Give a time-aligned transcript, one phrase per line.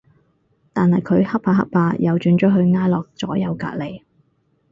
[0.73, 4.01] 但係佢恰下恰下又轉咗去挨落咗右隔離